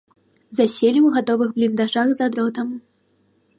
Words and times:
Заселі 0.59 0.99
ў 1.03 1.09
гатовых 1.17 1.53
бліндажах 1.59 2.09
за 2.21 2.25
дротам. 2.37 2.67